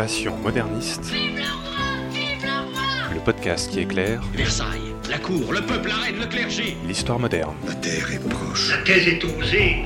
[0.00, 1.12] Passion moderniste.
[3.12, 6.74] Le podcast qui éclaire Versailles, la cour, le peuple, la reine, le clergé.
[6.86, 7.54] l'histoire moderne.
[7.66, 8.70] La terre est proche.
[8.70, 9.84] La thèse est osée.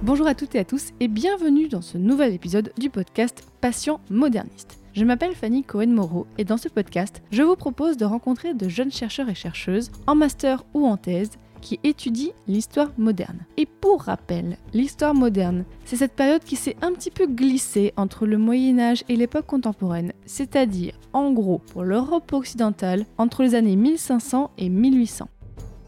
[0.00, 4.00] Bonjour à toutes et à tous et bienvenue dans ce nouvel épisode du podcast Passion
[4.08, 4.75] moderniste.
[4.96, 8.90] Je m'appelle Fanny Cohen-Moreau et dans ce podcast, je vous propose de rencontrer de jeunes
[8.90, 13.40] chercheurs et chercheuses en master ou en thèse qui étudient l'histoire moderne.
[13.58, 18.24] Et pour rappel, l'histoire moderne, c'est cette période qui s'est un petit peu glissée entre
[18.26, 23.76] le Moyen Âge et l'époque contemporaine, c'est-à-dire en gros pour l'Europe occidentale entre les années
[23.76, 25.28] 1500 et 1800.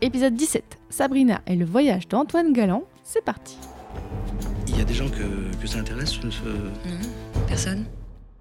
[0.02, 3.56] Épisode 17, Sabrina et le voyage d'Antoine Galland, c'est parti.
[4.68, 6.98] Il y a des gens que, que ça intéresse ce- ce- Non,
[7.46, 7.86] personne.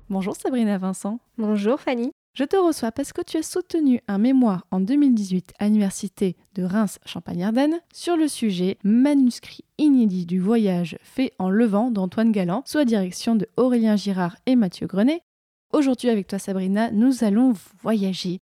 [0.10, 1.20] Bonjour Sabrina Vincent.
[1.38, 2.12] Bonjour Fanny.
[2.34, 6.64] Je te reçois parce que tu as soutenu un mémoire en 2018 à l'université de
[6.64, 12.86] Reims-Champagne-Ardenne sur le sujet Manuscrit inédit du voyage fait en Levant d'Antoine Galland sous la
[12.86, 15.24] direction de Aurélien Girard et Mathieu Grenet.
[15.74, 18.40] Aujourd'hui avec toi Sabrina, nous allons voyager.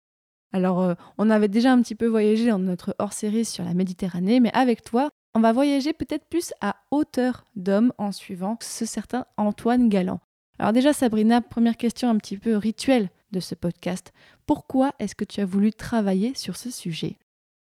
[0.51, 4.41] Alors euh, on avait déjà un petit peu voyagé dans notre hors-série sur la Méditerranée,
[4.41, 9.25] mais avec toi, on va voyager peut-être plus à hauteur d'homme en suivant ce certain
[9.37, 10.19] Antoine Galland.
[10.59, 14.13] Alors déjà Sabrina, première question un petit peu rituelle de ce podcast.
[14.45, 17.17] Pourquoi est-ce que tu as voulu travailler sur ce sujet?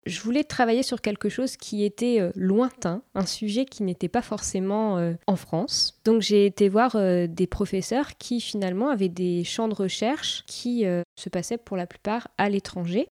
[0.08, 4.24] Je voulais travailler sur quelque chose qui était euh, lointain, un sujet qui n'était pas
[4.24, 6.02] forcément euh, en France.
[6.06, 10.86] Donc j'ai été voir euh, des professeurs qui finalement avaient des champs de recherche qui
[11.16, 13.08] se passaient pour la plupart à l'étranger.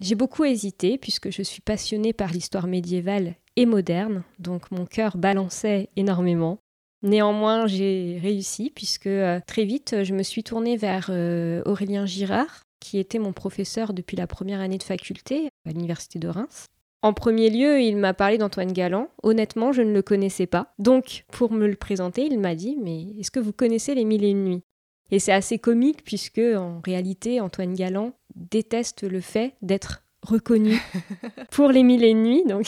[0.00, 5.18] J'ai beaucoup hésité puisque je suis passionnée par l'histoire médiévale et moderne, donc mon cœur
[5.18, 6.58] balançait énormément.
[7.02, 12.64] Néanmoins, j'ai réussi puisque euh, très vite, je me suis tournée vers euh, Aurélien Girard,
[12.78, 16.66] qui était mon professeur depuis la première année de faculté à l'université de Reims.
[17.02, 19.08] En premier lieu, il m'a parlé d'Antoine Galland.
[19.22, 20.74] Honnêtement, je ne le connaissais pas.
[20.78, 24.24] Donc, pour me le présenter, il m'a dit Mais est-ce que vous connaissez Les Mille
[24.24, 24.62] et Une Nuits?
[25.10, 30.78] Et c'est assez comique puisque, en réalité, Antoine Galland déteste le fait d'être reconnu
[31.50, 32.44] pour Les Mille et Une Nuits.
[32.46, 32.66] Donc,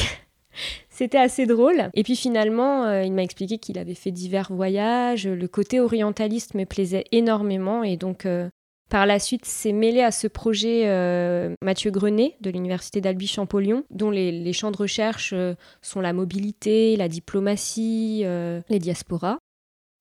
[0.92, 1.90] c'était assez drôle.
[1.94, 5.26] Et puis finalement, euh, il m'a expliqué qu'il avait fait divers voyages.
[5.26, 7.82] Le côté orientaliste me plaisait énormément.
[7.82, 8.48] Et donc, euh,
[8.90, 14.10] par la suite, s'est mêlé à ce projet euh, Mathieu Grenet de l'Université d'Albi-Champollion, dont
[14.10, 15.34] les, champs de recherche
[15.80, 18.24] sont la mobilité, la diplomatie,
[18.68, 19.38] les diasporas.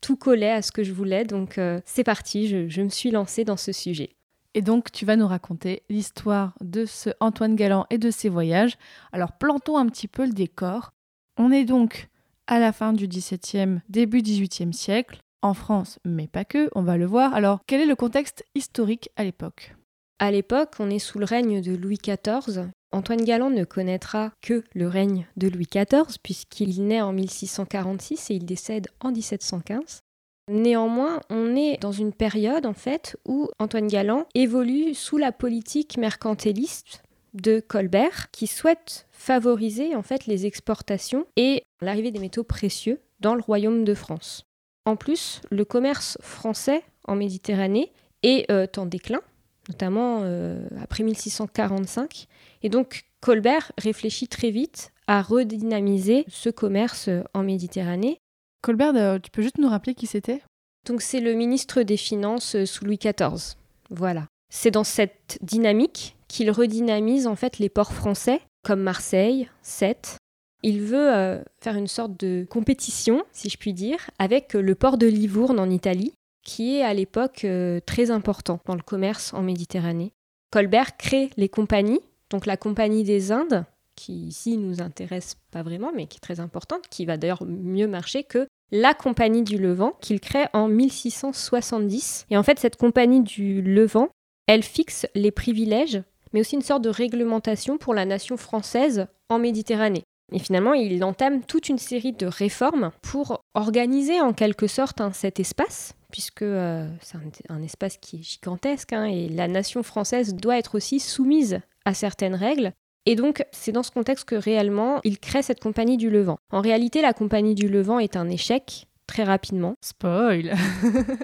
[0.01, 3.45] Tout collait à ce que je voulais, donc c'est parti, je, je me suis lancée
[3.45, 4.09] dans ce sujet.
[4.53, 8.77] Et donc tu vas nous raconter l'histoire de ce Antoine Galland et de ses voyages.
[9.11, 10.91] Alors plantons un petit peu le décor.
[11.37, 12.09] On est donc
[12.47, 16.97] à la fin du XVIIe, début XVIIIe siècle, en France, mais pas que, on va
[16.97, 17.33] le voir.
[17.33, 19.75] Alors quel est le contexte historique à l'époque?
[20.19, 22.69] À l'époque, on est sous le règne de Louis XIV.
[22.91, 28.35] Antoine Galland ne connaîtra que le règne de Louis XIV, puisqu'il naît en 1646 et
[28.35, 30.01] il décède en 1715.
[30.49, 35.97] Néanmoins, on est dans une période en fait où Antoine Galland évolue sous la politique
[35.97, 37.03] mercantiliste
[37.33, 43.35] de Colbert qui souhaite favoriser en fait les exportations et l'arrivée des métaux précieux dans
[43.35, 44.45] le royaume de France.
[44.85, 47.91] En plus, le commerce français en Méditerranée
[48.23, 49.21] est euh, en déclin,
[49.69, 52.27] notamment euh, après 1645
[52.63, 58.19] et donc Colbert réfléchit très vite à redynamiser ce commerce en Méditerranée
[58.61, 60.41] Colbert, euh, tu peux juste nous rappeler qui c'était?
[60.85, 63.55] Donc c'est le ministre des Finances euh, sous Louis XIV.
[63.89, 64.27] Voilà.
[64.53, 70.17] C'est dans cette dynamique qu'il redynamise en fait les ports français comme Marseille, Sète.
[70.61, 74.99] Il veut euh, faire une sorte de compétition, si je puis dire, avec le port
[74.99, 76.13] de Livourne en Italie,
[76.43, 77.47] qui est à l'époque
[77.85, 80.11] très important dans le commerce en Méditerranée.
[80.51, 83.65] Colbert crée les compagnies, donc la Compagnie des Indes,
[84.01, 87.87] qui ici nous intéresse pas vraiment, mais qui est très importante, qui va d'ailleurs mieux
[87.87, 92.25] marcher que la Compagnie du Levant qu'il crée en 1670.
[92.29, 94.09] Et en fait, cette Compagnie du Levant,
[94.47, 96.01] elle fixe les privilèges,
[96.33, 100.03] mais aussi une sorte de réglementation pour la nation française en Méditerranée.
[100.33, 105.39] Et finalement, il entame toute une série de réformes pour organiser en quelque sorte cet
[105.39, 110.33] espace, puisque euh, c'est un, un espace qui est gigantesque, hein, et la nation française
[110.33, 112.71] doit être aussi soumise à certaines règles.
[113.05, 116.37] Et donc, c'est dans ce contexte que réellement, il crée cette compagnie du Levant.
[116.51, 119.75] En réalité, la compagnie du Levant est un échec, très rapidement.
[119.81, 120.53] Spoil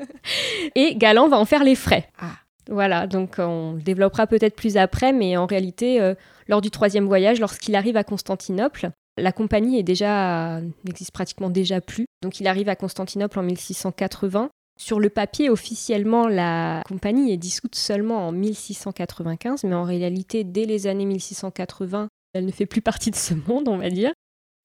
[0.76, 2.10] Et Galant va en faire les frais.
[2.20, 2.32] Ah.
[2.70, 6.16] Voilà, donc on le développera peut-être plus après, mais en réalité, euh,
[6.50, 11.82] lors du troisième voyage, lorsqu'il arrive à Constantinople, la compagnie est déjà n'existe pratiquement déjà
[11.82, 12.06] plus.
[12.22, 17.76] Donc il arrive à Constantinople en 1680 Sur le papier, officiellement, la compagnie est dissoute
[17.76, 23.10] seulement en 1695, mais en réalité, dès les années 1680, elle ne fait plus partie
[23.10, 24.12] de ce monde, on va dire.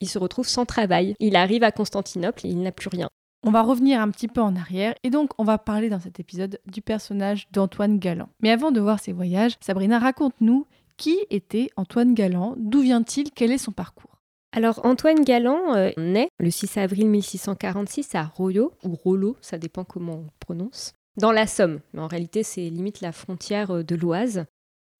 [0.00, 1.14] Il se retrouve sans travail.
[1.18, 3.08] Il arrive à Constantinople et il n'a plus rien.
[3.44, 6.20] On va revenir un petit peu en arrière et donc on va parler dans cet
[6.20, 8.28] épisode du personnage d'Antoine Galland.
[8.40, 10.66] Mais avant de voir ses voyages, Sabrina, raconte-nous
[10.96, 14.11] qui était Antoine Galland, d'où vient-il, quel est son parcours?
[14.52, 19.84] Alors Antoine Galland euh, naît le 6 avril 1646 à Royo, ou Rollo, ça dépend
[19.84, 21.80] comment on prononce, dans la Somme.
[21.94, 24.44] Mais en réalité, c'est limite la frontière euh, de l'Oise.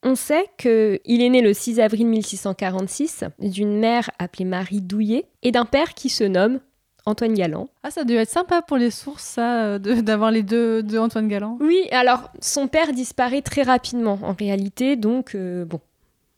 [0.02, 5.52] On sait qu'il est né le 6 avril 1646 d'une mère appelée Marie Douillet et
[5.52, 6.58] d'un père qui se nomme
[7.04, 7.68] Antoine Galland.
[7.82, 11.28] Ah, ça doit être sympa pour les sources, ça, euh, d'avoir les deux de Antoine
[11.28, 11.58] Galland.
[11.60, 15.80] Oui, alors son père disparaît très rapidement en réalité, donc bon,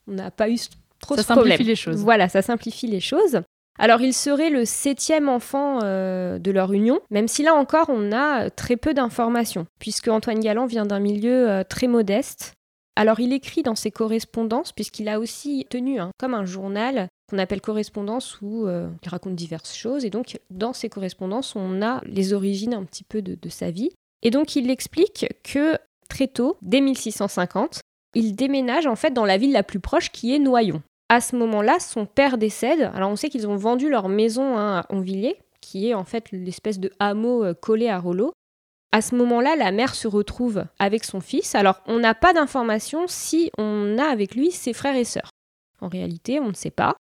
[0.09, 0.59] on n'a pas eu
[1.07, 1.53] trop ça problème.
[1.53, 1.97] simplifie les choses.
[1.97, 3.41] Voilà, ça simplifie les choses.
[3.79, 8.13] Alors il serait le septième enfant euh, de leur union, même si là encore on
[8.13, 12.53] a très peu d'informations, puisque Antoine Galland vient d'un milieu euh, très modeste.
[12.97, 17.61] Alors il écrit dans ses correspondances, puisqu'il a aussi tenu comme un journal qu'on appelle
[17.61, 22.33] correspondance où euh, il raconte diverses choses, et donc dans ses correspondances on a les
[22.33, 23.91] origines un petit peu de, de sa vie.
[24.23, 25.77] Et donc il explique que
[26.09, 27.81] très tôt, dès 1650,
[28.15, 30.81] il déménage en fait dans la ville la plus proche qui est Noyon.
[31.15, 32.91] À ce moment-là, son père décède.
[32.93, 36.33] Alors on sait qu'ils ont vendu leur maison hein, à Onvilliers, qui est en fait
[36.33, 38.33] l'espèce de hameau euh, collé à Rollo.
[38.91, 41.55] À ce moment-là, la mère se retrouve avec son fils.
[41.55, 45.31] Alors on n'a pas d'informations si on a avec lui ses frères et sœurs.
[45.81, 46.97] En réalité, on ne sait pas.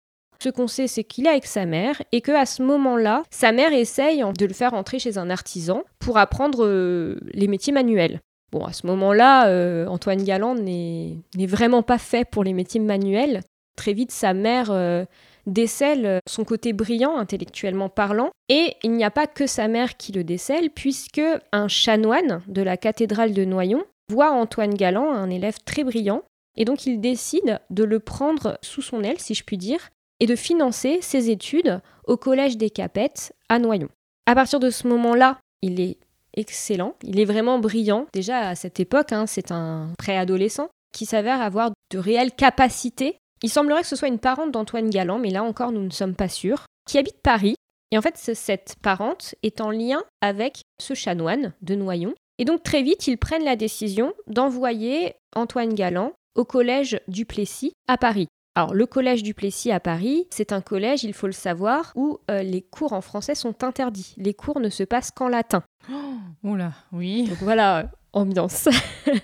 [0.43, 3.52] Ce qu'on sait, c'est qu'il est avec sa mère et que à ce moment-là, sa
[3.52, 8.22] mère essaye de le faire entrer chez un artisan pour apprendre euh, les métiers manuels.
[8.52, 13.43] Bon, à ce moment-là, euh, Antoine Galland n'est vraiment pas fait pour les métiers manuels.
[13.78, 15.04] Très vite, sa mère euh,
[15.46, 20.10] décèle son côté brillant, intellectuellement parlant, et il n'y a pas que sa mère qui
[20.10, 21.22] le décèle, puisque
[21.52, 26.22] un chanoine de la cathédrale de Noyon voit Antoine Galland, un élève très brillant,
[26.56, 30.26] et donc il décide de le prendre sous son aile, si je puis dire, et
[30.26, 33.90] de financer ses études au collège des Capettes à Noyon.
[34.26, 35.98] À partir de ce moment-là, il est
[36.34, 36.94] excellent.
[37.04, 38.06] Il est vraiment brillant.
[38.12, 43.19] Déjà à cette époque, hein, c'est un préadolescent qui s'avère avoir de réelles capacités.
[43.43, 46.14] Il semblerait que ce soit une parente d'Antoine Galland, mais là encore, nous ne sommes
[46.14, 47.55] pas sûrs, qui habite Paris.
[47.90, 52.14] Et en fait, cette parente est en lien avec ce chanoine de Noyon.
[52.38, 57.73] Et donc très vite, ils prennent la décision d'envoyer Antoine Galland au collège du Plessis
[57.88, 58.29] à Paris.
[58.55, 62.19] Alors, le collège du Plessis à Paris, c'est un collège, il faut le savoir, où
[62.29, 64.14] euh, les cours en français sont interdits.
[64.17, 65.62] Les cours ne se passent qu'en latin.
[65.88, 67.25] Oh, oula, oui.
[67.25, 68.69] Donc voilà, ambiance.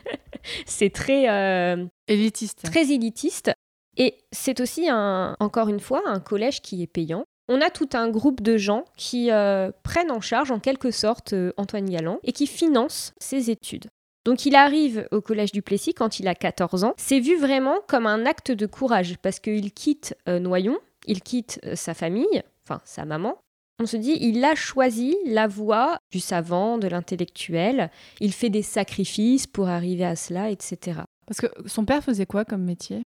[0.67, 2.63] c'est très euh, élitiste.
[2.63, 3.53] Très élitiste.
[3.97, 7.25] Et c'est aussi, un, encore une fois, un collège qui est payant.
[7.49, 11.35] On a tout un groupe de gens qui euh, prennent en charge, en quelque sorte,
[11.59, 13.89] Antoine Galland et qui financent ses études.
[14.25, 16.95] Donc il arrive au collège du Plessis quand il a 14 ans.
[16.97, 21.61] C'est vu vraiment comme un acte de courage parce qu'il quitte euh, Noyon, il quitte
[21.67, 23.37] euh, sa famille, enfin sa maman.
[23.83, 27.91] On se dit, il a choisi la voie du savant, de l'intellectuel.
[28.21, 31.01] Il fait des sacrifices pour arriver à cela, etc.
[31.27, 33.03] Parce que son père faisait quoi comme métier?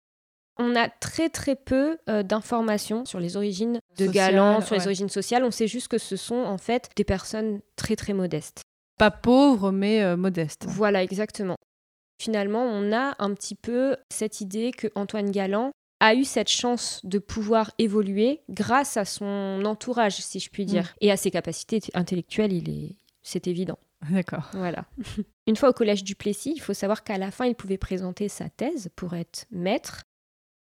[0.59, 5.09] On a très très peu euh, d'informations sur les origines de Galant, sur les origines
[5.09, 5.43] sociales.
[5.43, 8.61] On sait juste que ce sont en fait des personnes très très modestes.
[8.97, 10.65] Pas pauvre, mais euh, modeste.
[10.67, 11.55] Voilà, exactement.
[12.19, 17.01] Finalement, on a un petit peu cette idée que Antoine Galland a eu cette chance
[17.03, 20.97] de pouvoir évoluer grâce à son entourage, si je puis dire, mm.
[21.01, 22.95] et à ses capacités intellectuelles, il est...
[23.23, 23.77] c'est évident.
[24.09, 24.49] D'accord.
[24.53, 24.85] Voilà.
[25.47, 28.27] Une fois au collège du Plessis, il faut savoir qu'à la fin, il pouvait présenter
[28.27, 30.03] sa thèse pour être maître,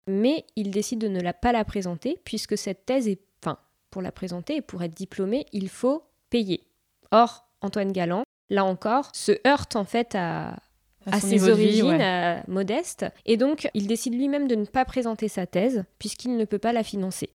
[0.08, 3.22] mais il décide de ne la, pas la présenter, puisque cette thèse est...
[3.44, 3.58] Enfin,
[3.90, 6.64] pour la présenter et pour être diplômé, il faut payer.
[7.12, 10.58] Or, Antoine Galland, là encore, se heurte en fait à,
[11.20, 13.06] ses origines modestes.
[13.26, 16.74] Et donc, il décide lui-même de ne pas présenter sa thèse, puisqu'il ne peut pas
[16.74, 17.32] la financer.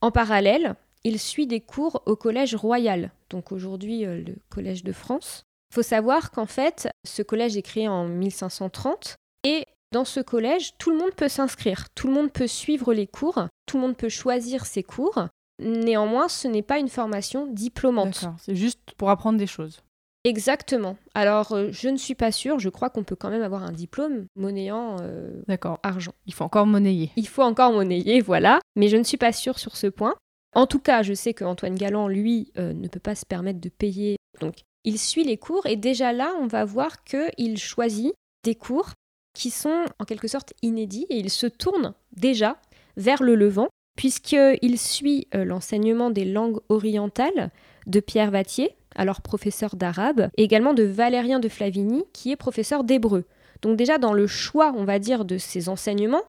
[0.00, 4.92] En parallèle, il suit des cours au Collège Royal, donc aujourd'hui euh, le Collège de
[4.92, 5.44] France.
[5.70, 10.74] Il faut savoir qu'en fait, ce collège est créé en 1530 et dans ce collège,
[10.78, 13.96] tout le monde peut s'inscrire, tout le monde peut suivre les cours, tout le monde
[13.96, 15.28] peut choisir ses cours
[15.60, 18.26] Néanmoins, ce n'est pas une formation diplômante.
[18.38, 19.82] C'est juste pour apprendre des choses.
[20.24, 20.96] Exactement.
[21.14, 22.58] Alors, euh, je ne suis pas sûre.
[22.58, 25.42] Je crois qu'on peut quand même avoir un diplôme monnayant euh,
[25.82, 26.14] argent.
[26.26, 27.10] Il faut encore monnayer.
[27.16, 28.60] Il faut encore monnayer, voilà.
[28.74, 30.14] Mais je ne suis pas sûre sur ce point.
[30.54, 33.68] En tout cas, je sais qu'Antoine Galland, lui, euh, ne peut pas se permettre de
[33.68, 34.16] payer.
[34.40, 38.14] Donc, il suit les cours et déjà là, on va voir qu'il choisit
[38.44, 38.92] des cours
[39.34, 42.56] qui sont en quelque sorte inédits et il se tourne déjà
[42.96, 47.50] vers le Levant puisqu'il suit euh, l'enseignement des langues orientales
[47.86, 48.74] de Pierre Vattier.
[48.96, 53.24] alors professeur d'arabe, et également de Valérien de Flavigny, qui est professeur d'hébreu.
[53.62, 56.22] Donc déjà dans le choix, on va dire, de ses enseignements,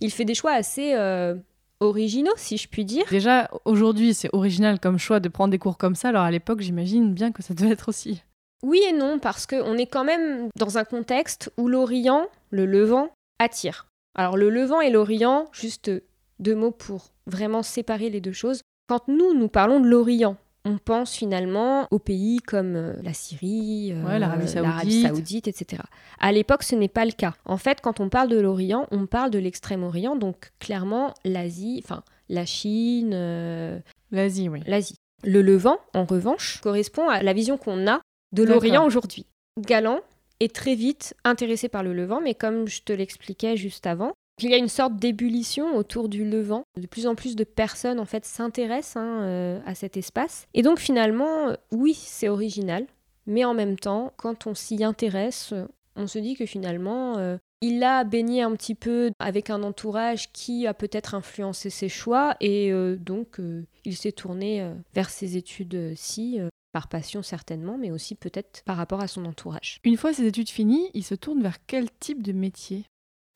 [0.00, 1.34] il fait des choix assez euh,
[1.80, 3.04] originaux, si je puis dire.
[3.10, 6.60] Déjà, aujourd'hui, c'est original comme choix de prendre des cours comme ça, alors à l'époque,
[6.60, 8.22] j'imagine bien que ça devait être aussi.
[8.62, 13.10] Oui et non, parce qu'on est quand même dans un contexte où l'Orient, le Levant,
[13.38, 13.86] attire.
[14.14, 15.90] Alors le Levant et l'Orient, juste
[16.38, 18.62] deux mots pour vraiment séparer les deux choses.
[18.88, 23.92] Quand nous, nous parlons de l'Orient, on pense finalement aux pays comme euh, la Syrie,
[23.92, 25.06] euh, Ouais, l'Arabie Saoudite.
[25.06, 25.82] Saoudite, etc.
[26.18, 27.34] À l'époque, ce n'est pas le cas.
[27.44, 32.02] En fait, quand on parle de l'Orient, on parle de l'Extrême-Orient, donc clairement l'Asie, enfin
[32.28, 33.78] la Chine, euh,
[34.10, 34.60] L'Asie, oui.
[34.66, 34.96] l'Asie.
[35.24, 38.00] Le Levant, en revanche, correspond à la vision qu'on a
[38.32, 39.26] de l'Orient aujourd'hui.
[39.58, 40.00] Galant
[40.40, 44.50] est très vite intéressé par le Levant, mais comme je te l'expliquais juste avant, il
[44.50, 46.64] y a une sorte d'ébullition autour du Levant.
[46.80, 50.46] De plus en plus de personnes en fait s'intéressent hein, euh, à cet espace.
[50.54, 52.86] Et donc finalement, oui, c'est original,
[53.26, 55.52] mais en même temps, quand on s'y intéresse,
[55.96, 60.32] on se dit que finalement, euh, il a baigné un petit peu avec un entourage
[60.32, 63.38] qui a peut-être influencé ses choix, et euh, donc
[63.84, 66.40] il s'est tourné vers ses études-ci,
[66.72, 69.80] par passion certainement, mais aussi peut-être par rapport à son entourage.
[69.84, 72.84] Une fois ses études finies, il se tourne vers quel type de métier?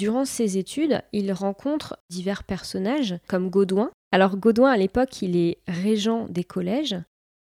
[0.01, 3.91] Durant ses études, il rencontre divers personnages comme Gaudouin.
[4.13, 6.97] Alors Gaudouin, à l'époque, il est régent des collèges.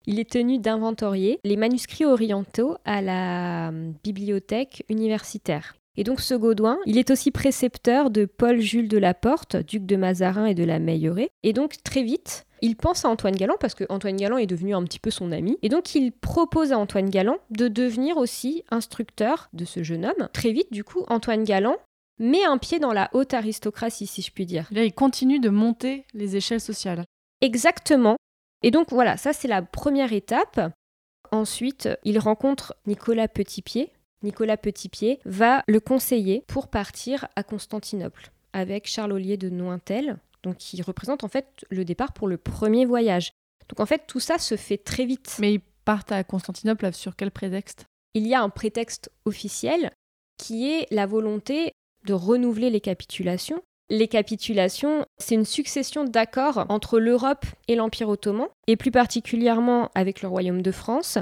[0.06, 5.76] Il est tenu d'inventorier les manuscrits orientaux à la euh, bibliothèque universitaire.
[5.96, 9.96] Et donc ce Gaudouin, il est aussi précepteur de Paul-Jules de la Porte, duc de
[9.96, 11.28] Mazarin et de la Meilleraye.
[11.42, 14.74] Et donc très vite, il pense à Antoine Galland parce que Antoine Galland est devenu
[14.74, 15.58] un petit peu son ami.
[15.62, 20.28] Et donc il propose à Antoine Galland de devenir aussi instructeur de ce jeune homme.
[20.32, 21.76] Très vite, du coup, Antoine Galland
[22.18, 24.68] met un pied dans la haute aristocratie, si je puis dire.
[24.70, 27.04] Là, il continue de monter les échelles sociales.
[27.40, 28.16] Exactement.
[28.62, 30.72] Et donc voilà, ça c'est la première étape.
[31.32, 33.90] Ensuite, il rencontre Nicolas Petitpied.
[34.22, 40.56] Nicolas Petitpied va le conseiller pour partir à Constantinople avec Charles Ollier de Nointel, donc
[40.58, 43.32] qui représente en fait le départ pour le premier voyage.
[43.68, 45.36] Donc en fait, tout ça se fait très vite.
[45.40, 47.86] Mais ils partent à Constantinople sur quel prétexte?
[48.14, 49.90] Il y a un prétexte officiel
[50.36, 51.72] qui est la volonté
[52.04, 53.62] de renouveler les capitulations.
[53.88, 60.22] Les capitulations, c'est une succession d'accords entre l'Europe et l'Empire ottoman, et plus particulièrement avec
[60.22, 61.18] le Royaume de France,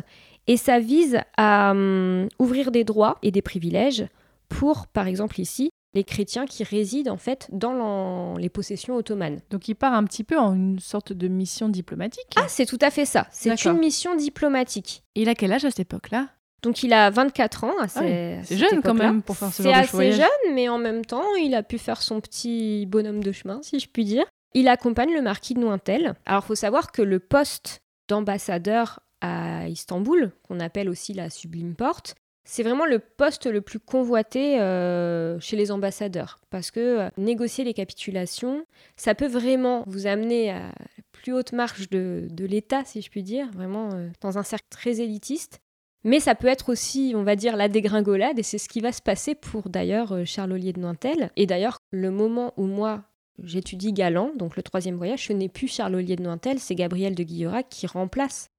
[0.50, 4.09] et ça vise à hum, ouvrir des droits et des privilèges
[4.49, 9.38] pour, par exemple ici, les chrétiens qui résident en fait dans les possessions ottomanes.
[9.50, 12.35] Donc il part un petit peu en une sorte de mission diplomatique.
[12.35, 13.28] Ah, c'est tout à fait ça.
[13.30, 15.04] C'est une mission diplomatique.
[15.14, 16.26] Et il a quel âge à cette époque-là?
[16.62, 19.73] Donc il a 24 ans Ah oui, C'est jeune quand même pour faire ce C'est
[19.73, 23.23] genre de assez jeune, mais en même temps, il a pu faire son petit bonhomme
[23.23, 24.25] de chemin, si je puis dire.
[24.54, 26.14] Il accompagne le marquis de Nointel.
[26.26, 31.75] Alors, il faut savoir que le poste d'ambassadeur à Istanbul, qu'on appelle aussi la Sublime
[31.75, 36.41] Porte, c'est vraiment le poste le plus convoité euh, chez les ambassadeurs.
[36.50, 38.65] Parce que euh, négocier les capitulations,
[38.97, 43.23] ça peut vraiment vous amener à la plus haute marche de, l'État, si je puis
[43.23, 45.61] dire, vraiment euh, dans un cercle très élitiste.
[46.03, 48.91] Mais ça peut être aussi, on va dire, la dégringolade, et c'est ce qui va
[48.91, 51.31] se passer pour d'ailleurs Charles Ollier de Nointel.
[51.37, 53.05] Et d'ailleurs, le moment où moi
[53.45, 57.15] j'étudie Galant, donc le troisième voyage, ce n'est plus Charles Ollier de Nointel, c'est Gabriel
[57.15, 58.50] de Guillorac qui remplace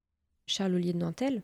[0.52, 1.44] Charles Ollier de Nointel.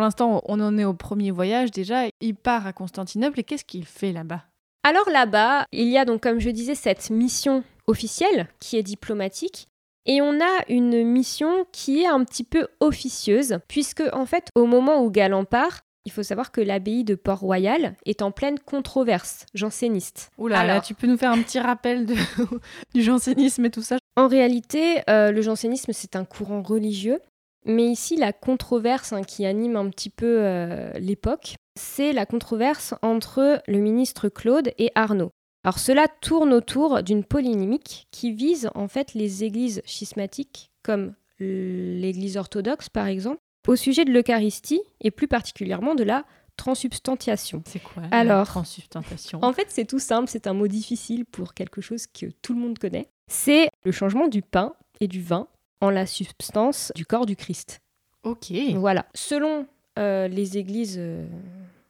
[0.00, 2.04] Pour l'instant, on en est au premier voyage déjà.
[2.22, 4.44] Il part à Constantinople et qu'est-ce qu'il fait là-bas?
[4.82, 9.68] Alors là-bas, il y a donc, comme je disais, cette mission officielle qui est diplomatique.
[10.06, 14.64] Et on a une mission qui est un petit peu officieuse, puisque en fait, au
[14.64, 19.44] moment où Galant part, il faut savoir que l'abbaye de Port-Royal est en pleine controverse
[19.52, 20.30] janséniste.
[20.38, 20.82] Oula, là, Alors.
[20.82, 22.14] tu peux nous faire un petit rappel de-
[22.94, 23.98] du jansénisme et tout ça?
[24.16, 27.20] En réalité, euh, le jansénisme, c'est un courant religieux.
[27.66, 32.94] Mais ici, la controverse hein, qui anime un petit peu euh, l'époque, c'est la controverse
[33.02, 35.30] entre le ministre Claude et Arnaud.
[35.62, 42.38] Alors cela tourne autour d'une polémique qui vise en fait les églises schismatiques, comme l'église
[42.38, 46.24] orthodoxe par exemple, au sujet de l'Eucharistie et plus particulièrement de la
[46.56, 47.62] Transubstantiation.
[47.66, 51.54] C'est quoi Alors, la transsubstantiation En fait, c'est tout simple, c'est un mot difficile pour
[51.54, 53.08] quelque chose que tout le monde connaît.
[53.28, 55.48] C'est le changement du pain et du vin
[55.80, 57.80] en la substance du corps du Christ.
[58.22, 58.52] Ok.
[58.76, 59.06] Voilà.
[59.14, 59.66] Selon
[59.98, 61.26] euh, les églises, euh,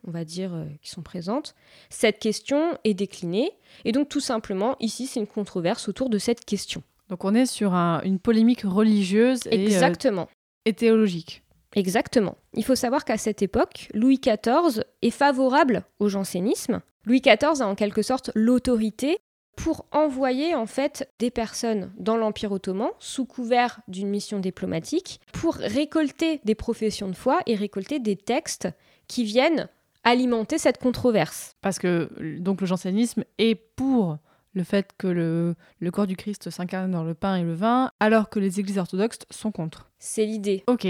[0.06, 1.54] on va dire, euh, qui sont présentes,
[1.90, 3.50] cette question est déclinée.
[3.84, 6.82] Et donc, tout simplement, ici, c'est une controverse autour de cette question.
[7.08, 10.28] Donc on est sur un- une polémique religieuse et, Exactement.
[10.64, 11.42] et théologique.
[11.74, 12.36] Exactement.
[12.54, 16.80] Il faut savoir qu'à cette époque, Louis XIV est favorable au jansénisme.
[17.06, 19.18] Louis XIV a en quelque sorte l'autorité
[19.56, 25.54] pour envoyer en fait des personnes dans l'Empire ottoman sous couvert d'une mission diplomatique pour
[25.54, 28.68] récolter des professions de foi et récolter des textes
[29.06, 29.68] qui viennent
[30.04, 31.56] alimenter cette controverse.
[31.60, 34.18] Parce que donc le jansénisme est pour
[34.52, 37.90] le fait que le, le corps du Christ s'incarne dans le pain et le vin,
[38.00, 39.90] alors que les églises orthodoxes sont contre.
[39.98, 40.64] C'est l'idée.
[40.66, 40.86] Ok.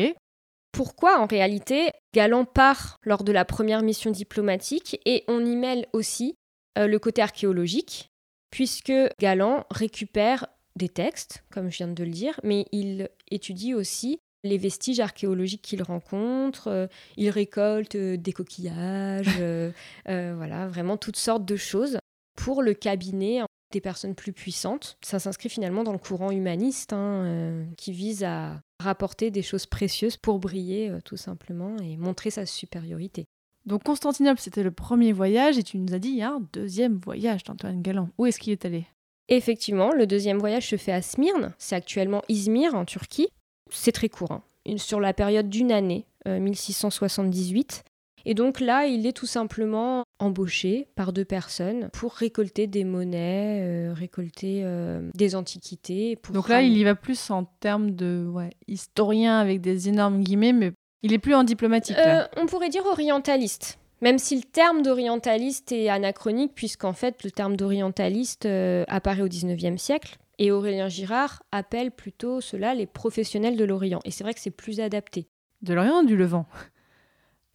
[0.73, 5.87] Pourquoi en réalité Galan part lors de la première mission diplomatique et on y mêle
[5.93, 6.37] aussi
[6.79, 8.11] euh, le côté archéologique,
[8.50, 14.19] puisque Galan récupère des textes, comme je viens de le dire, mais il étudie aussi
[14.42, 19.73] les vestiges archéologiques qu'il rencontre, euh, il récolte euh, des coquillages, euh,
[20.07, 21.99] voilà, vraiment toutes sortes de choses
[22.37, 23.42] pour le cabinet
[23.73, 24.97] des personnes plus puissantes.
[25.02, 30.16] Ça s'inscrit finalement dans le courant humaniste hein, qui vise à rapporter des choses précieuses
[30.16, 33.26] pour briller tout simplement et montrer sa supériorité.
[33.70, 36.42] Donc Constantinople, c'était le premier voyage et tu nous as dit il y a un
[36.52, 38.08] deuxième voyage d'Antoine Galland.
[38.18, 38.84] Où est-ce qu'il est allé?
[39.28, 43.28] Effectivement, le deuxième voyage se fait à Smyrne, c'est actuellement Izmir en Turquie.
[43.70, 44.42] C'est très court, hein,
[44.76, 47.84] sur la période d'une année, euh, 1678.
[48.26, 53.60] Et donc là, il est tout simplement embauché par deux personnes pour récolter des monnaies,
[53.62, 56.16] euh, récolter euh, des antiquités.
[56.16, 59.88] pour Donc là, ramener- il y va plus en termes de ouais, historien avec des
[59.88, 60.72] énormes guillemets, mais
[61.02, 61.97] il est plus en diplomatique.
[61.97, 62.25] là.
[62.25, 63.78] Euh, on pourrait dire orientaliste.
[64.02, 69.28] Même si le terme d'orientaliste est anachronique, puisqu'en fait le terme d'orientaliste euh, apparaît au
[69.28, 74.01] XIXe siècle, et Aurélien Girard appelle plutôt cela les professionnels de l'Orient.
[74.07, 75.29] Et c'est vrai que c'est plus adapté.
[75.61, 76.46] De l'Orient ou du Levant?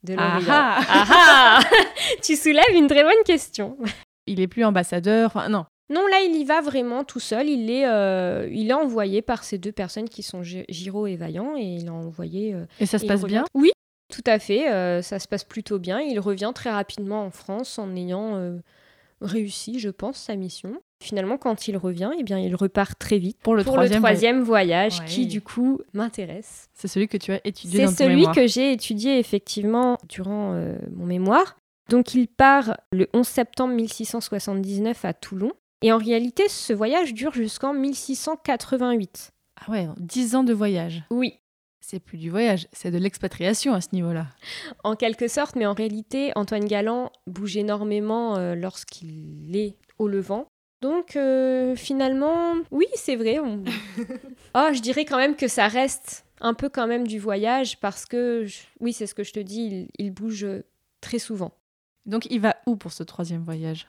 [0.03, 0.45] De Ah l'Orient.
[0.51, 1.59] ah Ah ah
[2.21, 3.75] Tu soulèves une très bonne question.
[4.27, 5.31] Il est plus ambassadeur.
[5.33, 5.65] Enfin, non.
[5.89, 7.47] Non, là, il y va vraiment tout seul.
[7.47, 11.15] Il est, euh, il est envoyé par ces deux personnes qui sont Gi- Giraud et
[11.15, 13.45] Vaillant, et il a envoyé euh, Et ça se passe bien?
[13.53, 13.71] Oui,
[14.11, 14.71] tout à fait.
[14.71, 15.99] euh, ça se passe plutôt bien.
[15.99, 18.55] Il revient très rapidement en France en ayant
[19.21, 20.77] réussi, je pense, sa mission.
[21.03, 23.97] Finalement, quand il revient, eh bien, il repart très vite pour le pour troisième.
[23.97, 25.05] le troisième voyage Ouais.
[25.05, 26.67] qui, du coup, m'intéresse.
[26.73, 28.35] C'est celui que tu as étudié C'est dans ton celui mémoire.
[28.35, 30.53] que j'ai étudié effectivement durant
[30.95, 31.57] mon mémoire.
[31.89, 35.51] Donc, il part le 11 septembre 1679 à Toulon.
[35.81, 39.31] Et en réalité, ce voyage dure jusqu'en 1688.
[39.65, 41.03] Ah ouais, 10 ans de voyage.
[41.11, 41.39] Oui,
[41.79, 44.27] C'est plus du voyage, c'est de l'expatriation à ce niveau-là.
[44.83, 50.47] En quelque sorte, mais en réalité, Antoine Galland bouge énormément euh, lorsqu'il est au Levant.
[50.81, 53.39] Donc euh, finalement, oui, c'est vrai.
[53.39, 53.63] on-
[54.55, 58.05] oh, je dirais quand même que ça reste un peu quand même du voyage parce
[58.05, 60.63] que, je- oui, c'est ce que je te dis, il, il bouge euh,
[61.01, 61.51] très souvent.
[62.05, 63.87] Donc il va où pour ce troisième voyage?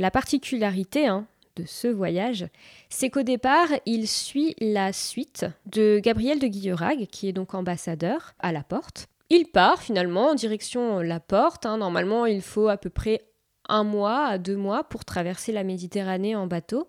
[0.00, 2.46] La particularité hein, de ce voyage,
[2.88, 8.32] c'est qu'au départ, il suit la suite de Gabriel de Guillerague, qui est donc ambassadeur
[8.38, 9.08] à la porte.
[9.28, 11.66] Il part finalement en direction la porte.
[11.66, 11.76] hein.
[11.76, 13.20] Normalement, il faut à peu près
[13.68, 16.88] un mois à deux mois pour traverser la Méditerranée en bateau.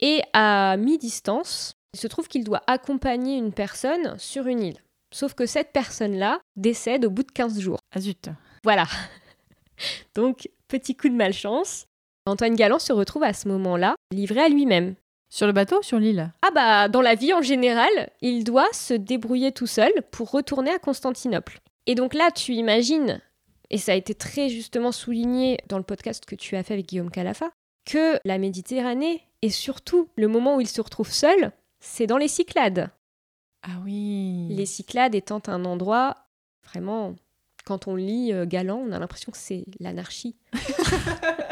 [0.00, 4.82] Et à mi-distance, il se trouve qu'il doit accompagner une personne sur une île.
[5.12, 7.80] Sauf que cette personne-là décède au bout de 15 jours.
[7.94, 8.30] Ah zut
[8.64, 8.86] Voilà.
[10.14, 11.86] Donc, petit coup de malchance.
[12.26, 14.96] Antoine Galland se retrouve à ce moment-là livré à lui-même.
[15.28, 16.32] Sur le bateau ou sur l'île?
[16.42, 17.88] Ah bah, dans la vie en général,
[18.20, 21.60] il doit se débrouiller tout seul pour retourner à Constantinople.
[21.86, 23.20] Et donc là, tu imagines,
[23.70, 26.86] et ça a été très justement souligné dans le podcast que tu as fait avec
[26.86, 27.50] Guillaume Calafa,
[27.84, 32.28] que la Méditerranée, et surtout le moment où il se retrouve seul, c'est dans les
[32.28, 32.90] Cyclades.
[33.62, 34.48] Ah oui.
[34.50, 36.16] Les Cyclades étant un endroit
[36.64, 37.14] vraiment,
[37.64, 40.36] quand on lit euh, Galant, on a l'impression que c'est l'anarchie.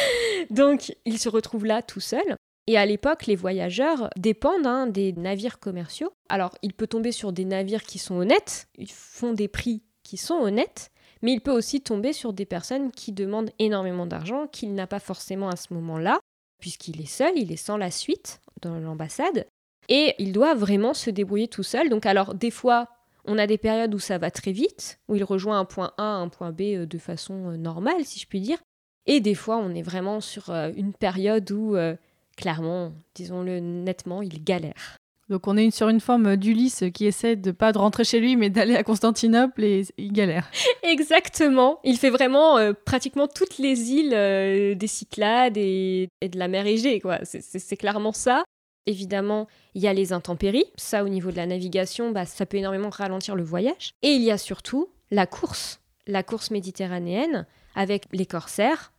[0.50, 2.36] Donc, il se retrouve là tout seul.
[2.66, 6.12] Et à l'époque, les voyageurs dépendent hein, des navires commerciaux.
[6.28, 10.18] Alors, il peut tomber sur des navires qui sont honnêtes, ils font des prix qui
[10.18, 10.90] sont honnêtes,
[11.22, 15.00] mais il peut aussi tomber sur des personnes qui demandent énormément d'argent qu'il n'a pas
[15.00, 16.20] forcément à ce moment-là,
[16.60, 19.46] puisqu'il est seul, il est sans la suite dans l'ambassade,
[19.88, 21.88] et il doit vraiment se débrouiller tout seul.
[21.88, 22.88] Donc, alors, des fois,
[23.24, 26.16] on a des périodes où ça va très vite, où il rejoint un point A,
[26.16, 28.58] un point B euh, de façon euh, normale, si je puis dire.
[29.06, 31.96] Et des fois, on est vraiment sur euh, une période où, euh,
[32.36, 34.98] clairement, disons-le nettement, il galère.
[35.28, 38.36] Donc on est sur une forme d'Ulysse qui essaie de pas de rentrer chez lui,
[38.36, 40.50] mais d'aller à Constantinople et il galère.
[40.82, 41.80] Exactement.
[41.84, 46.48] Il fait vraiment euh, pratiquement toutes les îles euh, des Cyclades et, et, de la
[46.48, 47.18] mer Égée, quoi.
[47.24, 48.42] C'est clairement ça.
[48.86, 50.64] Évidemment, il y a les intempéries.
[50.76, 53.90] Ça, au niveau de la navigation, bah, ça peut énormément ralentir le voyage.
[54.02, 57.46] Et il y a surtout la course, la course méditerranéenne
[57.78, 58.92] avec les corsaires,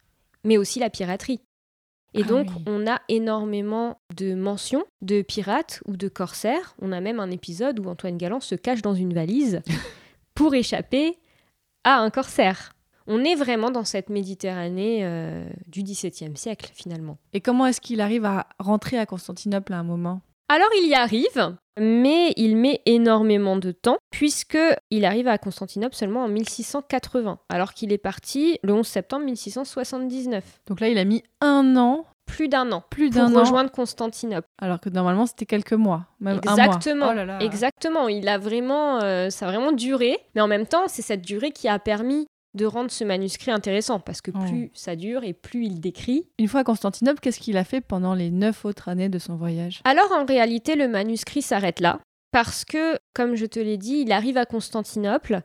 [0.44, 1.42] mais aussi la piraterie.
[2.16, 2.64] Et Ah donc, oui.
[2.66, 6.76] on a énormément de mentions de pirates ou de corsaires.
[6.82, 9.62] On a même un épisode où Antoine Galland se cache dans une valise
[10.34, 11.20] pour échapper
[11.84, 12.74] à un corsaire.
[13.06, 17.18] On est vraiment dans cette Méditerranée euh, du XVIIe siècle, finalement.
[17.34, 20.22] Et comment est-ce qu'il arrive à rentrer à Constantinople à un moment?
[20.48, 24.58] Alors il y arrive, mais il met énormément de temps, puisque
[24.92, 30.44] il arrive à Constantinople seulement en 1680, alors qu'il est parti le 11 septembre 1679.
[30.68, 33.72] Donc là, il a mis un an, Plus d'un an plus pour d'un an, rejoindre
[33.72, 34.48] Constantinople.
[34.62, 37.14] alors que normalement c'était quelques mois, même un Exactement, mois.
[37.14, 37.40] Oh là là.
[37.42, 38.08] exactement.
[38.08, 41.52] Il a vraiment, euh, ça a vraiment duré, mais en même temps, c'est cette durée
[41.52, 44.40] qui a permis de rendre ce manuscrit intéressant, parce que Oh.
[44.48, 46.28] plus ça dure et plus il décrit.
[46.40, 49.36] Une fois à Constantinople, qu'est-ce qu'il a fait pendant les neuf autres années de son
[49.36, 49.82] voyage?
[49.84, 52.00] Alors en réalité, le manuscrit s'arrête là,
[52.32, 55.42] parce que, comme je te l'ai dit, il arrive à Constantinople,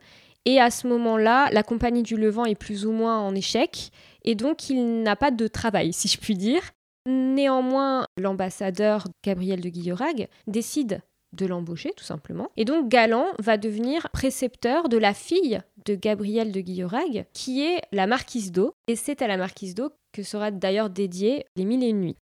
[0.46, 3.90] et à ce moment-là, la Compagnie du Levant est plus ou moins en échec,
[4.24, 6.62] et donc il n'a pas de travail, si je puis dire.
[7.06, 11.00] Néanmoins, l'ambassadeur Gabriel de Guillorague décide
[11.34, 12.48] de l'embaucher, tout simplement.
[12.56, 17.82] Et donc Galan va devenir précepteur de la fille de Gabriel de Guillorague, qui est
[17.92, 18.74] la marquise d'Eau.
[18.86, 22.16] Et c'est à la marquise d'Eau que sera d'ailleurs dédié Les Mille et Une Nuits.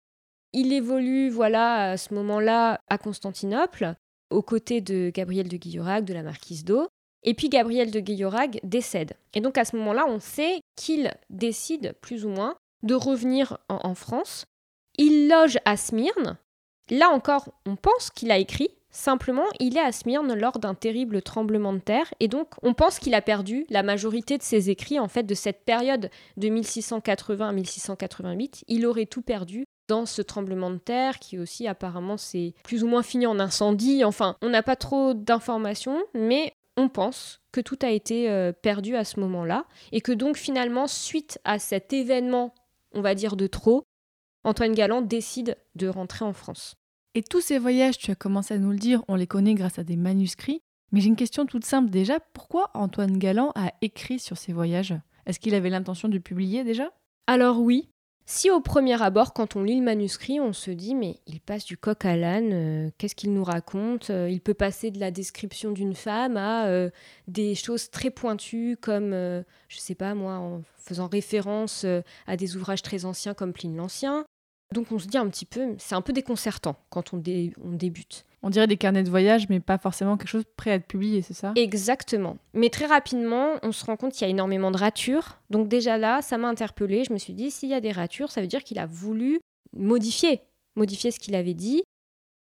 [0.52, 3.94] Il évolue, voilà, à ce moment-là, à Constantinople,
[4.30, 6.88] aux côtés de Gabriel de Guillorague, de la marquise d'Eau.
[7.22, 9.14] Et puis Gabriel de Guillorague décède.
[9.34, 13.78] Et donc à ce moment-là, on sait qu'il décide, plus ou moins, de revenir en,
[13.84, 14.44] en France.
[14.98, 16.36] Il loge à Smyrne.
[16.90, 18.70] Là encore, on pense qu'il a écrit.
[18.92, 22.12] Simplement, il est à Smyrne lors d'un terrible tremblement de terre.
[22.20, 25.34] Et donc, on pense qu'il a perdu la majorité de ses écrits, en fait, de
[25.34, 28.64] cette période de 1680 à 1688.
[28.68, 32.86] Il aurait tout perdu dans ce tremblement de terre qui aussi apparemment s'est plus ou
[32.86, 34.04] moins fini en incendie.
[34.04, 38.94] Enfin, on n'a pas trop d'informations, mais on pense que tout a été euh, perdu
[38.96, 42.54] à ce moment-là et que donc finalement, suite à cet événement,
[42.92, 43.84] on va dire de trop,
[44.44, 46.74] Antoine Galland décide de rentrer en France.
[47.14, 49.78] Et tous ces voyages, tu as commencé à nous le dire, on les connaît grâce
[49.78, 50.62] à des manuscrits.
[50.92, 52.20] Mais j'ai une question toute simple déjà.
[52.20, 54.94] Pourquoi Antoine Galland a écrit sur ses voyages?
[55.26, 56.90] Est-ce qu'il avait l'intention de publier déjà?
[57.26, 57.88] Alors oui,
[58.24, 61.64] si au premier abord, quand on lit le manuscrit, on se dit mais il passe
[61.64, 64.10] du coq à l'âne, euh, qu'est-ce qu'il nous raconte?
[64.10, 66.90] Euh, Il peut passer de la description d'une femme à euh,
[67.28, 71.86] des choses très pointues comme, euh, je sais pas moi, en faisant référence
[72.26, 74.24] à des ouvrages très anciens comme Pline l'Ancien.
[74.72, 77.72] Donc on se dit un petit peu, c'est un peu déconcertant quand on, dé- on
[77.72, 78.24] débute.
[78.42, 81.22] On dirait des carnets de voyage, mais pas forcément quelque chose prêt à être publié,
[81.22, 81.52] c'est ça?
[81.54, 82.38] Exactement.
[82.54, 85.38] Mais très rapidement, on se rend compte qu'il y a énormément de ratures.
[85.50, 87.04] Donc déjà là, ça m'a interpellée.
[87.04, 89.38] Je me suis dit, s'il y a des ratures, ça veut dire qu'il a voulu
[89.76, 90.40] modifier,
[90.76, 91.82] modifier ce qu'il avait dit.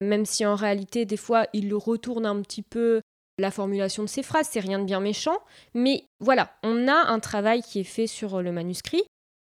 [0.00, 3.00] Même si en réalité, des fois, il le retourne un petit peu
[3.38, 5.38] la formulation de ses phrases, c'est rien de bien méchant.
[5.74, 9.02] Mais voilà, on a un travail qui est fait sur le manuscrit.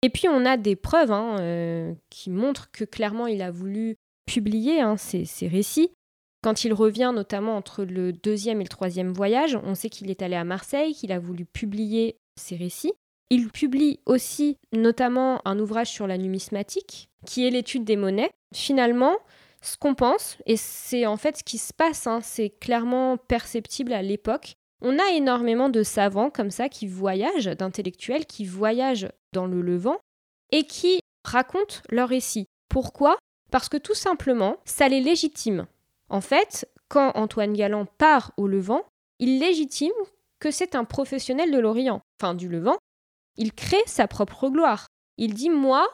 [0.03, 3.97] Et puis on a des preuves hein, euh, qui montrent que clairement il a voulu
[4.27, 5.91] publier hein, ces récits.
[6.43, 10.23] Quand il revient notamment entre le deuxième et le troisième voyage, on sait qu'il est
[10.23, 12.93] allé à Marseille, qu'il a voulu publier ses récits.
[13.31, 18.31] Il publie aussi notamment un ouvrage sur la numismatique, qui est l'étude des monnaies.
[18.53, 19.17] Finalement,
[19.63, 23.93] ce qu'on pense, et c'est en fait ce qui se passe, hein, c'est clairement perceptible
[23.93, 29.47] à l'époque, on a énormément de savants comme ça qui voyagent, d'intellectuels qui voyagent dans
[29.47, 29.99] le Levant
[30.51, 32.47] et qui racontent leurs récits.
[32.69, 33.17] Pourquoi?
[33.51, 35.67] Parce que tout simplement, ça les légitime.
[36.09, 38.83] En fait, quand Antoine Galland part au Levant,
[39.19, 39.93] il légitime
[40.41, 42.77] que c'est un professionnel de l'Orient, enfin du Levant.
[43.37, 44.87] Il crée sa propre gloire.
[45.17, 45.87] Il dit Moi,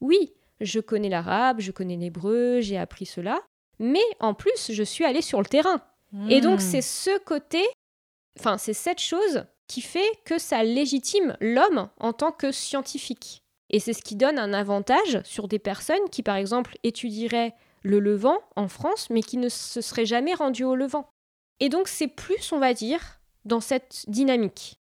[0.00, 3.40] oui, je connais l'arabe, je connais l'hébreu, j'ai appris cela,
[3.78, 5.80] mais en plus, je suis allé sur le terrain.
[6.28, 6.62] Et donc, Hmm.
[6.62, 7.62] c'est ce côté,
[8.38, 13.42] enfin, c'est cette chose qui fait que ça légitime l'homme en tant que scientifique.
[13.70, 17.98] Et c'est ce qui donne un avantage sur des personnes qui, par exemple, étudieraient le
[17.98, 21.08] Levant en France, mais qui ne se seraient jamais rendues au Levant.
[21.60, 24.78] Et donc, c'est plus, on va dire, dans cette dynamique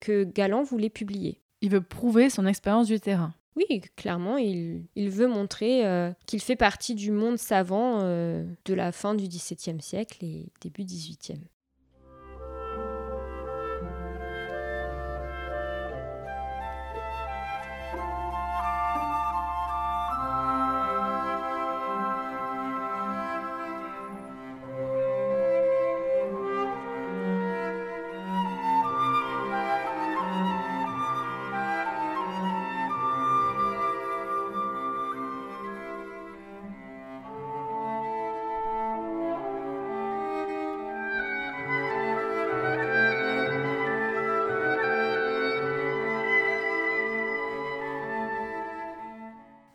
[0.00, 1.40] que Galland voulait publier.
[1.62, 3.32] Il veut prouver son expérience du terrain.
[3.56, 8.74] Oui, clairement, il, il veut montrer euh, qu'il fait partie du monde savant euh, de
[8.74, 11.40] la fin du XVIIe siècle et début XVIIIe.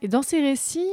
[0.01, 0.89] Et dans ces récits,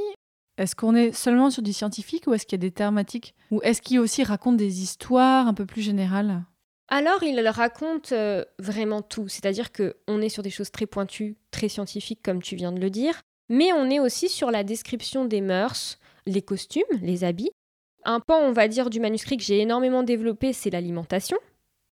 [0.59, 3.61] est-ce qu'on est seulement sur du scientifique ou est-ce qu'il y a des thématiques Ou
[3.63, 6.45] est-ce qu'il aussi raconte des histoires un peu plus générales?
[6.89, 9.29] Alors, il raconte euh, vraiment tout.
[9.29, 12.91] C'est-à-dire qu'on est sur des choses très pointues, très scientifiques, comme tu viens de le
[12.91, 13.21] dire.
[13.51, 17.51] Mais on est aussi sur la description des mœurs, les costumes, les habits.
[18.05, 21.39] Un pan, on va dire, du manuscrit que j'ai énormément développé, c'est l'alimentation.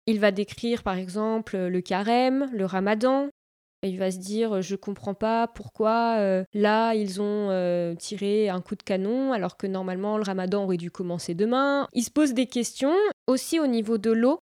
[0.07, 3.29] Il va décrire, par exemple, le carême, le ramadan,
[3.83, 8.61] il va se dire je comprends pas pourquoi euh, là ils ont euh, tiré un
[8.61, 11.89] coup de canon alors que normalement le ramadan aurait dû commencer demain.
[11.93, 12.95] Il se pose des questions
[13.27, 14.39] aussi au niveau de l'eau.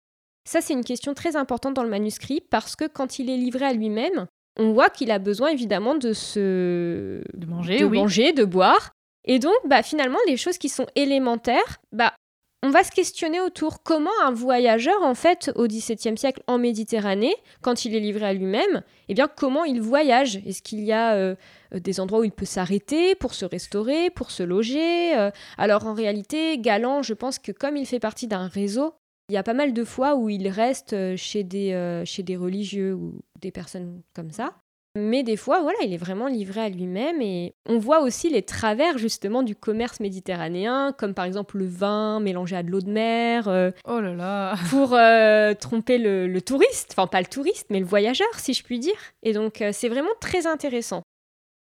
[0.48, 3.64] Ça c'est une question très importante dans le manuscrit parce que quand il est livré
[3.64, 4.26] à lui-même,
[4.58, 7.98] on voit qu'il a besoin évidemment de se de manger, de, oui.
[7.98, 8.90] manger, de boire.
[9.24, 12.14] Et donc, bah, finalement, les choses qui sont élémentaires, bah,
[12.62, 17.34] on va se questionner autour comment un voyageur, en fait, au XVIIe siècle en Méditerranée,
[17.62, 20.36] quand il est livré à lui-même, eh comment il voyage?
[20.46, 21.34] Est-ce qu'il y a euh,
[21.72, 25.30] des endroits où il peut s'arrêter pour se restaurer, pour se loger euh?
[25.56, 28.92] Alors, en réalité, Galant, je pense que comme il fait partie d'un réseau,
[29.30, 32.36] il y a pas mal de fois où il reste euh, chez des, chez des
[32.36, 34.54] religieux ou des personnes comme ça.
[34.96, 38.42] Mais des fois, voilà, il est vraiment livré à lui-même et on voit aussi les
[38.42, 42.90] travers justement du commerce méditerranéen, comme par exemple le vin mélangé à de l'eau de
[42.90, 43.46] mer.
[43.46, 47.86] Euh, oh là là Pour euh, tromper le, touriste, enfin pas le touriste, mais le
[47.86, 48.98] voyageur, si je puis dire.
[49.22, 51.02] Et donc euh, c'est vraiment très intéressant.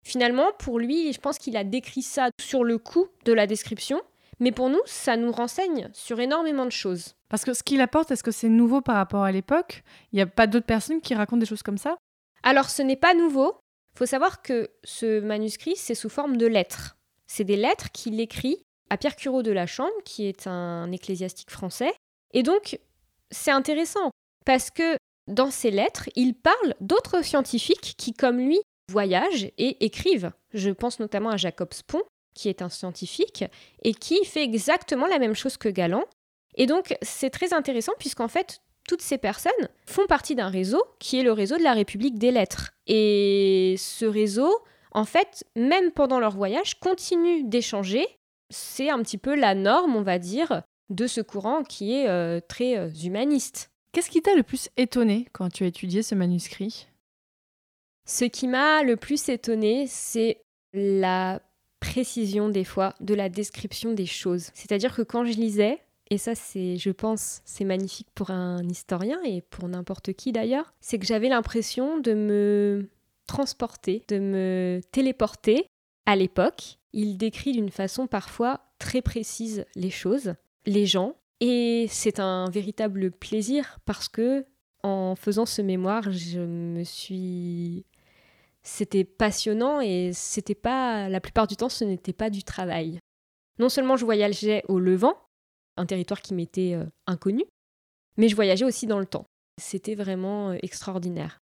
[0.06, 4.02] Finalement, pour lui, je pense qu'il a décrit ça sur le coup de la description,
[4.42, 7.16] mais pour nous, ça nous renseigne sur énormément de choses.
[7.30, 9.84] Parce que ce qu'il apporte, est-ce que c'est nouveau par rapport à l'époque?
[10.12, 11.98] Il n'y a pas d'autres personnes qui racontent des choses comme ça?
[12.46, 13.58] Alors ce n'est pas nouveau.
[13.96, 16.96] Il faut savoir que ce manuscrit, c'est sous forme de lettres.
[17.28, 21.50] C'est des lettres qu'il écrit à Pierre Cureau de la Chambre, qui est un ecclésiastique
[21.50, 21.94] français.
[22.34, 22.80] Et donc,
[23.32, 24.12] c'est intéressant,
[24.46, 24.96] parce que
[25.28, 28.60] dans ces lettres, il parle d'autres scientifiques qui, comme lui,
[28.92, 30.32] voyagent et écrivent.
[30.54, 32.04] Je pense notamment à Jacob Spon,
[32.36, 33.46] qui est un scientifique,
[33.84, 36.04] et qui fait exactement la même chose que Galant.
[36.56, 39.52] Et donc, c'est très intéressant, puisqu'en fait, toutes ces personnes
[39.86, 42.72] font partie d'un réseau qui est le réseau de la République des lettres.
[42.88, 44.60] Et ce réseau,
[44.92, 48.06] en fait, même pendant leur voyage, continue d'échanger.
[48.50, 52.40] C'est un petit peu la norme, on va dire, de ce courant qui est euh,
[52.48, 53.72] très euh, humaniste.
[53.92, 56.88] Qu'est-ce qui t'a le plus étonné quand tu as étudié ce manuscrit?
[58.08, 60.42] Ce qui m'a le plus étonné, c'est
[60.74, 61.42] la
[61.80, 64.52] précision des fois de la description des choses.
[64.54, 69.20] C'est-à-dire que quand je lisais, et ça c'est, je pense, c'est magnifique pour un historien
[69.24, 72.90] et pour n'importe qui d'ailleurs, c'est que j'avais l'impression de me
[73.28, 75.68] transporter, de me téléporter
[76.06, 76.78] à l'époque.
[76.94, 83.12] Il décrit d'une façon parfois très précise les choses, les gens, et c'est un véritable
[83.12, 84.46] plaisir parce que
[84.84, 87.86] en faisant ce mémoire, je me suis
[88.62, 93.00] c'était passionnant et c'était pas la plupart du temps ce n'était pas du travail.
[93.60, 95.16] Non seulement je voyageais au Levant,
[95.78, 97.44] un territoire qui m'était euh, inconnu,
[98.18, 99.26] mais je voyageais aussi dans le temps.
[99.62, 101.40] C'était vraiment euh, extraordinaire.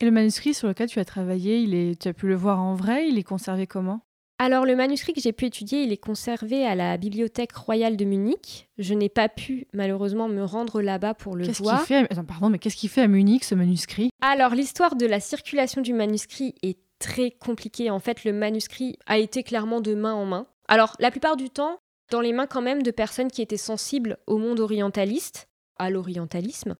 [0.00, 2.60] Et le manuscrit sur lequel tu as travaillé, il est, tu as pu le voir
[2.60, 4.00] en vrai Il est conservé comment?
[4.38, 8.04] Alors le manuscrit que j'ai pu étudier, il est conservé à la Bibliothèque royale de
[8.04, 8.68] Munich.
[8.76, 11.86] Je n'ai pas pu malheureusement me rendre là-bas pour le voir.
[11.86, 14.10] Fait Attends, pardon, mais qu'est-ce qu'il fait à Munich ce manuscrit?
[14.20, 17.88] Alors l'histoire de la circulation du manuscrit est très compliquée.
[17.90, 20.46] En fait, le manuscrit a été clairement de main en main.
[20.68, 21.78] Alors la plupart du temps,
[22.10, 26.74] dans les mains quand même de personnes qui étaient sensibles au monde orientaliste, à l'orientalisme.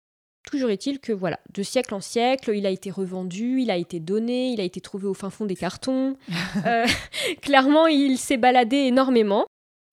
[0.47, 3.99] Toujours est-il que voilà, de siècle en siècle, il a été revendu, il a été
[3.99, 6.17] donné, il a été trouvé au fin fond des cartons.
[6.65, 6.87] Euh,
[7.43, 9.45] clairement, il s'est baladé énormément.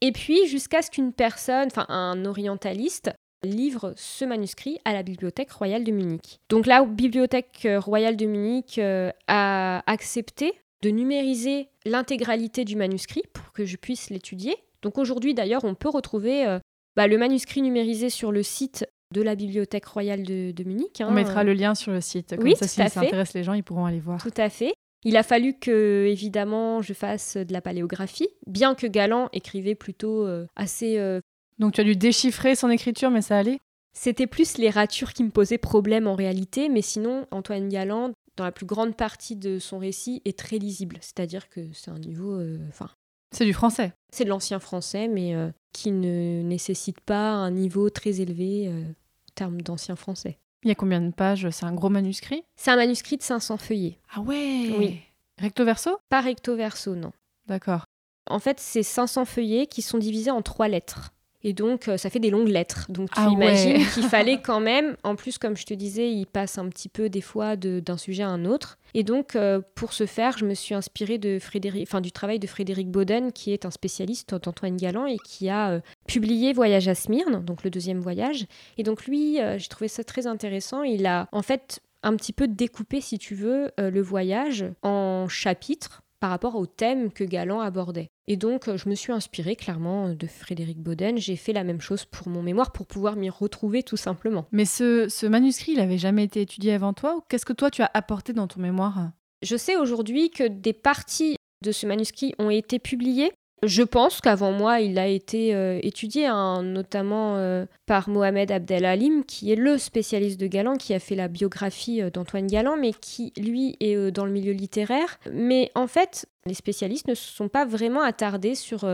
[0.02, 3.12] Et puis, jusqu'à ce qu'une personne, enfin un orientaliste,
[3.43, 6.39] livre ce manuscrit à la Bibliothèque royale de Munich.
[6.50, 13.52] Donc la Bibliothèque royale de Munich euh, a accepté de numériser l'intégralité du manuscrit pour
[13.52, 16.60] que je puisse l'étudier donc aujourd'hui d'ailleurs, on peut retrouver euh,
[16.96, 21.02] bah, le manuscrit numérisé sur le site de la Bibliothèque royale de, Munich.
[21.02, 21.08] Hein.
[21.10, 22.36] On mettra le lien sur le site.
[22.36, 24.22] Comme oui, ça, si ça intéresse les gens, ils pourront aller voir.
[24.22, 24.74] Tout à fait.
[25.06, 30.26] Il a fallu que, évidemment, je fasse de la paléographie, bien que Galant écrivait plutôt
[30.26, 30.98] euh, assez.
[30.98, 31.19] Euh,
[31.60, 33.60] Donc tu as dû déchiffrer son écriture, mais ça allait?
[33.93, 38.46] C'était plus les ratures qui me posaient problème en réalité, mais sinon, Antoine Galant, dans
[38.46, 40.98] la plus grande partie de son récit, est très lisible.
[41.02, 42.41] C'est-à-dire que c'est un niveau.
[42.69, 42.89] Enfin,
[43.34, 43.93] c'est du français.
[44.12, 48.82] C'est de l'ancien français, mais euh, qui ne nécessite pas un niveau très élevé euh,
[48.84, 50.39] en termes d'ancien français.
[50.63, 51.50] Il y a combien de pages?
[51.50, 52.43] C'est un gros manuscrit?
[52.56, 54.00] C'est un manuscrit de 500 feuillets.
[54.15, 55.00] Ah ouais Oui.
[55.39, 55.98] Recto verso?
[56.10, 57.12] Pas recto verso, non.
[57.48, 57.86] D'accord.
[58.30, 61.12] En fait, c'est 500 feuillets qui sont divisés en trois lettres.
[61.43, 62.86] Et donc, euh, ça fait des longues lettres.
[62.89, 63.84] Donc, tu Ah imagines ouais.
[63.93, 67.10] qu'il fallait quand même, en plus, comme je te disais, il passe un petit peu
[67.10, 68.77] des fois de- d'un sujet à un autre.
[68.93, 72.39] Et donc, euh, pour ce faire, je me suis inspirée de Frédéric, enfin, du travail
[72.39, 76.88] de Frédéric Bauden, qui est un spécialiste d'Antoine Galland et qui a euh, publié Voyage
[76.88, 78.45] à Smyrne, donc le deuxième voyage.
[78.77, 80.84] Et donc, lui, euh, j'ai trouvé ça très intéressant.
[80.84, 86.03] Il a, en fait, un petit peu découpé, si tu veux, le voyage en chapitres
[86.23, 88.07] par rapport au thème que Galland abordait.
[88.27, 91.17] Et donc, je me suis inspirée clairement de Frédéric Bauden.
[91.17, 94.45] J'ai fait la même chose pour mon mémoire pour pouvoir m'y retrouver tout simplement.
[94.53, 97.69] Mais ce, ce manuscrit, il avait jamais été étudié avant toi ou qu'est-ce que toi
[97.69, 99.12] tu as apporté dans ton mémoire?
[99.41, 103.33] Je sais aujourd'hui que des parties de ce manuscrit ont été publiées.
[103.65, 108.84] Je pense qu'avant moi, il a été euh, étudié, hein, notamment euh, par Mohamed Abdel
[108.84, 112.76] Halim, qui est le spécialiste de Galland, qui a fait la biographie euh, d'Antoine Galland,
[112.78, 115.17] mais qui, lui, est dans le milieu littéraire.
[115.32, 118.86] Mais en fait, les spécialistes ne se sont pas vraiment attardés sur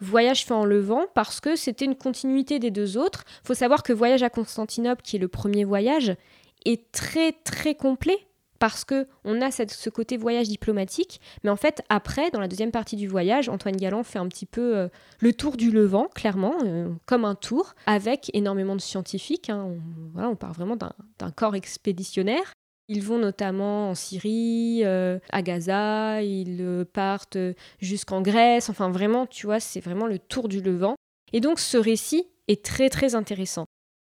[0.00, 3.24] Voyage fait en Levant parce que c'était une continuité des deux autres.
[3.42, 6.14] Il faut savoir que Voyage à Constantinople, qui est le premier voyage,
[6.66, 8.27] est très très complet
[8.58, 12.70] parce que on a ce côté voyage diplomatique, mais en fait après, dans la deuxième
[12.70, 14.88] partie du voyage, Antoine Galland fait un petit peu euh,
[15.20, 19.50] le tour du Levant, clairement, euh, comme un tour, avec énormément de scientifiques.
[19.50, 19.70] hein.
[20.16, 22.52] On, parle vraiment d'un corps expéditionnaire.
[22.88, 27.36] Ils vont notamment en Syrie, euh, à Gaza, ils partent
[27.80, 30.94] jusqu'en Grèce, enfin vraiment, tu vois, c'est vraiment le tour du Levant.
[31.32, 33.66] Et donc ce récit est très très intéressant.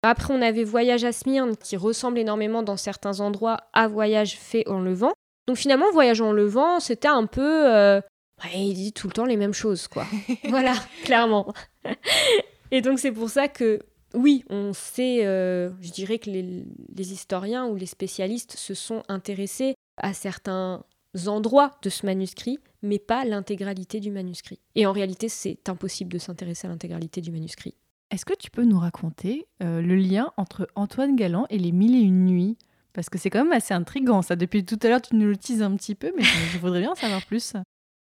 [0.03, 4.67] Après, on avait Voyage à Smyrne qui ressemble énormément dans certains endroits à Voyage fait
[4.69, 5.13] en Levant.
[5.47, 7.75] Donc finalement, Voyage en Levant, c'était un peu...
[7.75, 8.01] euh,
[8.45, 10.07] ouais, il dit tout le temps les mêmes choses, quoi.
[10.45, 11.53] voilà, clairement.
[12.71, 13.81] Et donc c'est pour ça que,
[14.15, 19.03] oui, on sait, euh, je dirais que les, les historiens ou les spécialistes se sont
[19.09, 20.85] intéressés à certains
[21.27, 24.61] endroits de ce manuscrit, mais pas l'intégralité du manuscrit.
[24.75, 27.75] Et en réalité, c'est impossible de s'intéresser à l'intégralité du manuscrit.
[28.11, 31.95] Est-ce que tu peux nous raconter euh, le lien entre Antoine Galland et les Mille
[31.95, 32.57] et Une Nuits?
[32.95, 34.35] Parce que c'est quand même assez intriguant ça.
[34.35, 36.93] Depuis tout à l'heure, tu nous le teases un petit peu, mais je, voudrais bien
[36.93, 37.53] en savoir plus.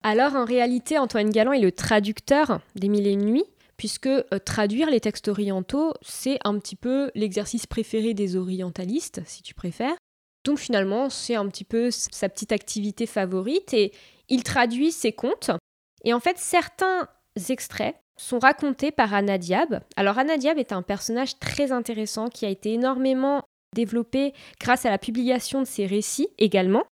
[0.03, 3.47] Alors en réalité, Antoine Galland est le traducteur des Mille et une nuits,
[3.79, 9.43] puisque euh, traduire les textes orientaux, c'est un petit peu l'exercice préféré des orientalistes, si
[9.43, 9.97] tu préfères.
[10.45, 13.93] Donc finalement, c'est un petit peu sa petite activité favorite, et
[14.29, 15.51] il traduit ses contes.
[16.05, 17.09] Et en fait, certains
[17.49, 19.81] extraits sont racontés par Anna Diab.
[19.97, 23.43] Alors Anna Diab est un personnage très intéressant qui a été énormément
[23.75, 26.85] développé grâce à la publication de ses récits également.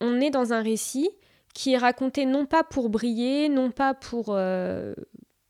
[0.00, 1.10] On est dans un récit
[1.54, 4.94] qui est raconté non pas pour briller, non pas pour euh,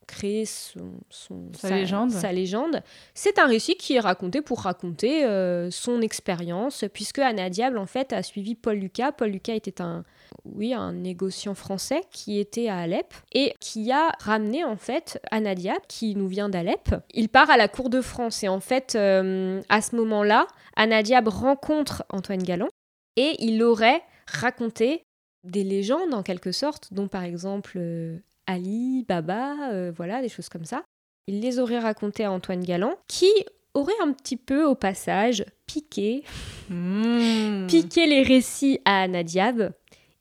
[0.07, 2.11] créer son, son- Sa légende.
[2.11, 2.81] sa légende.
[3.15, 7.87] C'est un récit qui est raconté pour raconter euh, son expérience, puisque Anna Diable, en
[7.87, 9.11] fait, a suivi Paul Lucas.
[9.11, 10.03] Paul Lucas était un,
[10.45, 15.55] oui, un négociant français qui était à Alep et qui a ramené, en fait, Anna
[15.55, 16.95] Diable, qui nous vient d'Alep.
[17.13, 21.03] Il part à la cour de France et, en fait, euh, à ce moment-là, Anna
[21.03, 22.69] Diable rencontre Antoine Galland
[23.15, 25.03] et il aurait raconté
[25.43, 30.49] des légendes en quelque sorte, dont par exemple euh, Ali, Baba, euh, voilà, des choses
[30.49, 30.83] comme ça.
[31.27, 33.31] Il les aurait racontées à Antoine Galland, qui
[33.73, 36.23] aurait un petit peu au passage piqué,
[36.69, 37.67] Mmh.
[37.69, 39.71] piqué les récits à Anna Diab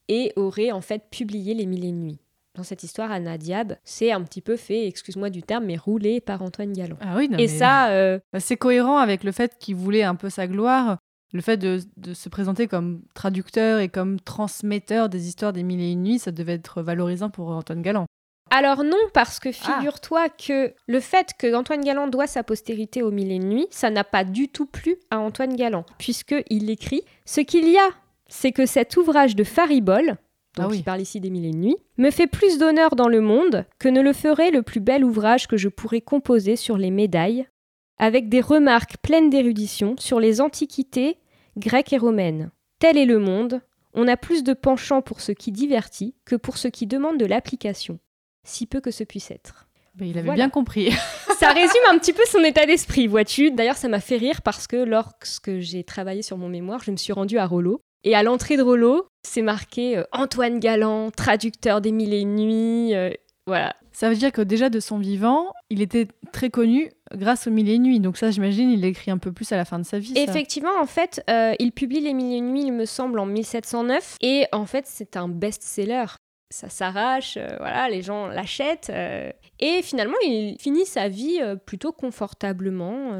[0.08, 2.18] et aurait en fait publié Les Mille et une Nuits.
[2.56, 6.20] Dans cette histoire, Anna Diab s'est un petit peu fait, excuse-moi du terme, mais roulé
[6.20, 6.96] par Antoine Galland.
[7.00, 10.04] Ah oui, non, et mais- ça, euh, Bah, c'est cohérent avec le fait qu'il voulait
[10.04, 10.98] un peu sa gloire,
[11.32, 15.80] le fait de, de se présenter comme traducteur et comme transmetteur des histoires des Mille
[15.80, 18.06] et Une Nuits, ça devait être valorisant pour Antoine Galland.
[18.50, 19.52] Alors non, parce que Ah.
[19.78, 23.66] figure-toi que le fait que Antoine Galland doit sa postérité aux mille et une nuits,
[23.70, 27.88] ça n'a pas du tout plu à Antoine Galland, puisqu'il écrit «Ce qu'il y a,
[28.28, 30.06] c'est que cet ouvrage de Faribol,
[30.56, 30.78] donc Ah oui.
[30.78, 33.64] il parle ici des mille et une nuits, me fait plus d'honneur dans le monde
[33.78, 37.46] que ne le ferait le plus bel ouvrage que je pourrais composer sur les médailles,
[37.98, 41.18] avec des remarques pleines d'érudition sur les antiquités
[41.56, 42.50] grecques et romaines.
[42.78, 43.60] Tel est le monde,
[43.94, 47.26] on a plus de penchant pour ce qui divertit que pour ce qui demande de
[47.26, 47.98] l'application
[48.46, 49.66] si peu que ce puisse être.
[50.00, 50.34] Il avait Voilà.
[50.34, 50.90] bien compris.
[51.38, 53.50] Ça résume un petit peu son état d'esprit, vois-tu.
[53.52, 56.96] D'ailleurs, ça m'a fait rire parce que lorsque j'ai travaillé sur mon mémoire, je me
[56.96, 57.80] suis rendue à Rollo.
[58.04, 62.36] Et à l'entrée de Rollo, c'est marqué euh, Antoine Galland, traducteur des Mille et une
[62.36, 62.94] Nuits.
[62.94, 63.10] euh,
[63.46, 63.74] voilà.
[63.92, 67.68] ça veut dire que déjà de son vivant, il était très connu grâce aux Mille
[67.68, 68.00] et Une Nuits.
[68.00, 70.14] Donc ça, j'imagine, il écrit un peu plus à la fin de sa vie.
[70.14, 70.20] ça.
[70.20, 73.26] Effectivement, en fait, euh, il publie Les Mille et une Nuits, il me semble, en
[73.26, 74.16] 1709.
[74.20, 76.06] Et en fait, c'est un best-seller.
[76.50, 78.92] Ça s'arrache, voilà, les gens l'achètent.
[79.58, 83.12] et finalement, il finit sa vie plutôt confortablement.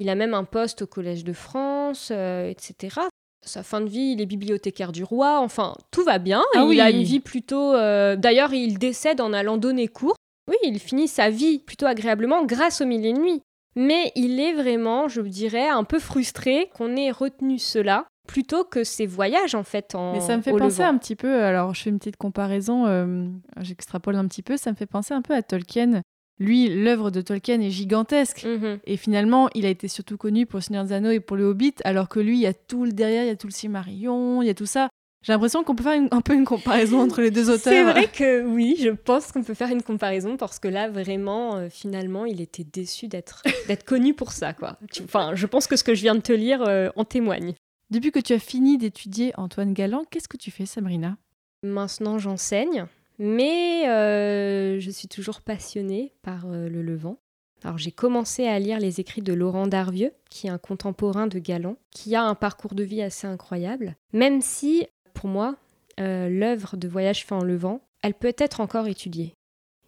[0.00, 3.00] il a même un poste au Collège de France, euh, etc.
[3.46, 5.38] Sa fin de vie, il est bibliothécaire du roi.
[5.40, 6.42] Enfin, tout va bien.
[6.56, 7.74] Ah il a une vie plutôt.
[7.74, 10.16] euh, D'ailleurs, il décède en allant donner cours.
[10.50, 13.40] Oui, il finit sa vie plutôt agréablement grâce au mille et nuits.
[13.76, 18.84] Mais il est vraiment, je dirais, un peu frustré qu'on ait retenu cela plutôt que
[18.84, 20.94] ses voyages en fait en Mais ça me fait penser Levant.
[20.94, 23.26] un petit peu, alors je fais une petite comparaison, euh,
[23.60, 26.00] j'extrapole un petit peu, ça me fait penser un peu à Tolkien.
[26.38, 28.44] Lui, l'œuvre de Tolkien est gigantesque.
[28.44, 28.78] Mhm.
[28.86, 31.44] Et finalement, il a été surtout connu pour Le Seigneur des Anneaux et pour Le
[31.44, 33.52] Hobbit, alors que lui, il y a tout le derrière, il y a tout le
[33.52, 34.88] Silmarillion, il y a tout ça.
[35.22, 37.60] J'ai l'impression qu'on peut faire une- un peu une comparaison entre les deux auteurs.
[37.72, 41.56] C'est vrai que oui, je pense qu'on peut faire une comparaison parce que là, vraiment,
[41.56, 43.42] euh, finalement, il était déçu d'être
[43.86, 44.76] connu pour ça, quoi.
[45.02, 47.54] Enfin, je pense que ce que je viens de te lire euh, en témoigne.
[47.90, 51.16] Depuis que tu as fini d'étudier Antoine Galland, qu'est-ce que tu fais, Sabrina?
[51.62, 52.84] Maintenant, j'enseigne,
[53.18, 57.18] mais euh, je suis toujours passionnée par euh, le Levant.
[57.62, 61.38] Alors, j'ai commencé à lire les écrits de Laurent Darvieux, qui est un contemporain de
[61.38, 65.56] Galland, qui a un parcours de vie assez incroyable, même si, pour moi,
[65.98, 69.32] euh, l'œuvre de Voyage fait en Levant, elle peut être encore étudiée.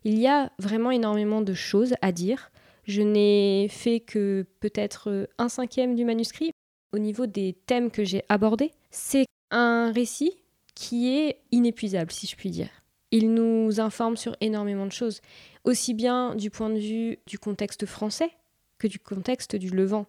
[0.05, 2.51] Il y a vraiment énormément de choses à dire.
[2.85, 6.53] Je n'ai fait que peut-être un cinquième du manuscrit.
[6.95, 10.33] Au niveau des thèmes que j'ai abordés, c'est un récit
[10.75, 12.71] qui est inépuisable, si je puis dire.
[13.13, 15.21] Il nous informe sur énormément de choses,
[15.65, 18.31] aussi bien du point de vue du contexte français
[18.79, 20.07] que du contexte du Levant.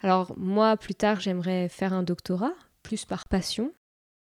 [0.00, 3.72] Alors moi, plus tard, j'aimerais faire un doctorat, plus par passion.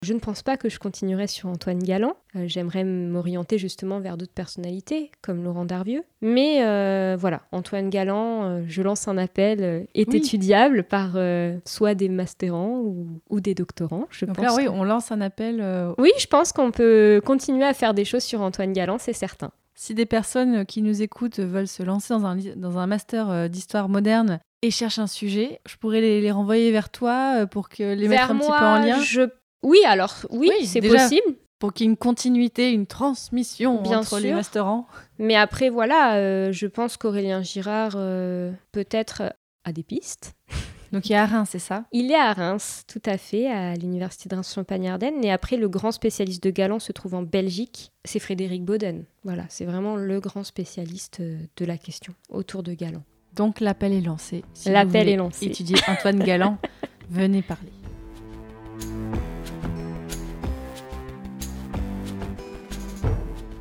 [0.02, 2.14] Je ne pense pas que je continuerai sur Antoine Galland.
[2.34, 6.04] Euh, j'aimerais m'orienter justement vers d'autres personnalités, comme Laurent Darvieux.
[6.22, 10.16] Mais euh, voilà, Antoine Galland, euh, je lance un appel, est Oui.
[10.16, 11.18] étudiable par
[11.66, 14.06] soit des masterants ou, ou des doctorants.
[14.08, 15.62] Je Donc pense là, oui, on lance un appel.
[15.98, 19.50] oui, je pense qu'on peut continuer à faire des choses sur Antoine Galland, c'est certain.
[19.74, 23.88] Si des personnes qui nous écoutent veulent se lancer dans un, dans un master d'histoire
[23.90, 28.08] moderne et cherchent un sujet, je pourrais les, les renvoyer vers toi pour que les
[28.08, 29.22] mettre un moi, petit peu en lien, je...
[29.62, 31.36] Oui, alors, oui, Oui, c'est possible.
[31.58, 34.36] pour qu'il y ait une continuité, une transmission Bien entre les sûr.
[34.36, 34.86] masterants.
[35.18, 39.28] Mais après, voilà, euh, je pense qu'Aurélien Girard, euh, peut-être, euh,
[39.64, 40.34] a des pistes.
[40.92, 41.84] Donc il a à Reims, c'est ça?
[41.92, 45.24] Il est à Reims, tout à fait, à l'université de Reims-Champagne-Ardenne.
[45.24, 47.92] Et après, le grand spécialiste de Galland se trouve en Belgique.
[48.04, 49.04] C'est Frédéric Bauden.
[49.22, 53.04] Voilà, c'est vraiment le grand spécialiste de la question autour de Galland.
[53.36, 54.42] Donc l'appel est lancé.
[54.52, 55.46] Si L'appel est lancé.
[55.46, 56.58] Étudier Antoine Galland,
[57.08, 57.70] venez parler.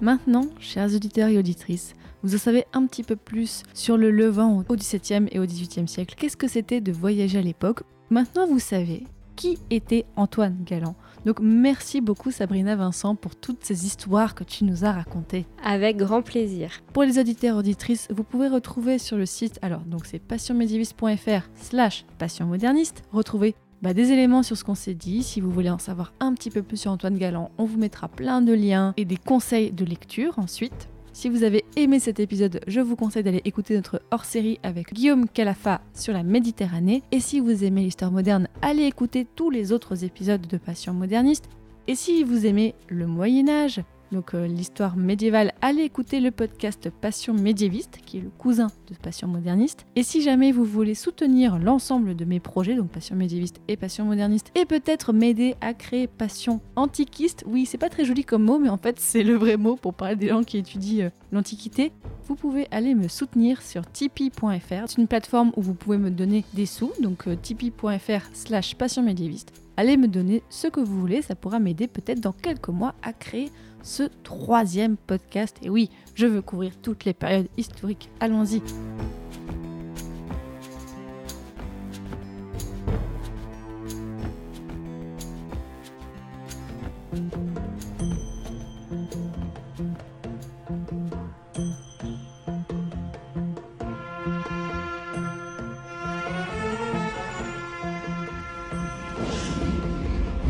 [0.02, 1.94] Maintenant, chers auditeurs et auditrices,
[2.24, 5.88] vous en savez un petit peu plus sur le Levant au XVIIe et au XVIIIe
[5.88, 6.16] siècle.
[6.18, 7.84] Qu'est-ce que c'était de voyager à l'époque?
[8.10, 9.04] Maintenant, vous savez
[9.40, 10.96] qui était Antoine Galland.
[11.26, 15.46] Donc merci beaucoup Sabrina Vincent pour toutes ces histoires que tu nous as racontées.
[15.64, 16.72] Avec grand plaisir.
[16.92, 21.48] Pour les auditeurs et auditrices, vous pouvez retrouver sur le site, alors donc c'est passionmédiéviste.fr
[21.56, 25.24] slash passionmoderniste, retrouver bah, des éléments sur ce qu'on s'est dit.
[25.24, 28.08] Si vous voulez en savoir un petit peu plus sur Antoine Galland, on vous mettra
[28.08, 30.90] plein de liens et des conseils de lecture ensuite.
[31.14, 35.28] Si vous avez aimé cet épisode, je vous conseille d'aller écouter notre hors-série avec Guillaume
[35.28, 37.04] Calafa sur la Méditerranée.
[37.12, 41.50] Et si vous aimez l'histoire moderne, allez écouter tous les autres épisodes de Passion moderniste.
[41.88, 46.90] Et si vous aimez le Moyen Âge, donc euh, l'histoire médiévale, allez écouter le podcast
[46.90, 49.86] Passion médiéviste, qui est le cousin de Passion moderniste.
[49.96, 54.06] Et si jamais vous voulez soutenir l'ensemble de mes projets, donc Passion médiéviste et Passion
[54.06, 58.60] moderniste, et peut-être m'aider à créer Passion antiquiste, oui, c'est pas très joli comme mot,
[58.60, 61.92] mais en fait c'est le vrai mot pour parler des gens qui étudient euh, l'Antiquité,
[62.26, 64.88] vous pouvez aller me soutenir sur tipeee.fr.
[64.88, 69.02] C'est une plateforme où vous pouvez me donner des sous, donc euh, tipeee.fr slash passion
[69.02, 69.52] médiéviste.
[69.78, 73.14] Allez me donner ce que vous voulez, ça pourra m'aider peut-être dans quelques mois à
[73.14, 73.50] créer
[73.84, 75.58] ce troisième podcast.
[75.62, 78.10] Et oui, je veux couvrir toutes les périodes historiques.
[78.20, 78.62] Allons-y.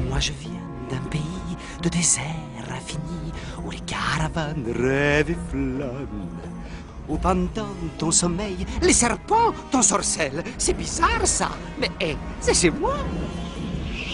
[0.10, 0.52] Moi je viens
[0.90, 1.22] d'un pays
[1.82, 2.24] de désert
[4.30, 6.08] les caravanes rêvent et.
[7.08, 10.44] Où pendant ton sommeil, les serpents t'ensorcellent.
[10.58, 11.50] C'est bizarre ça,
[11.80, 12.98] mais hé, c'est chez moi.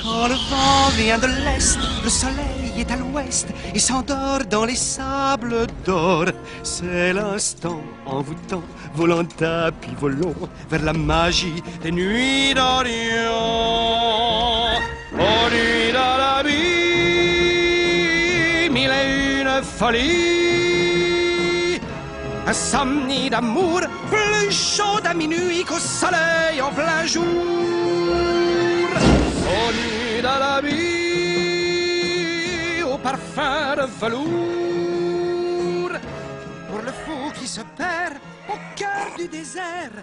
[0.02, 4.76] Quand le vent vient de l'est, le soleil est à l'ouest et s'endort dans les
[4.76, 6.26] sables d'or.
[6.64, 8.64] C'est l'instant envoûtant,
[8.94, 10.36] volant tapis volant
[10.70, 13.65] vers la magie des nuits d'Orient.
[19.86, 21.80] Folie.
[22.48, 23.82] Insomnie d'amour,
[24.12, 27.24] plus chaud à minuit qu'au soleil en plein jour.
[29.78, 31.64] Nuit dans la vie,
[32.84, 35.96] au parfum de velours.
[36.70, 38.16] Pour le fou qui se perd
[38.54, 39.98] au cœur du désert.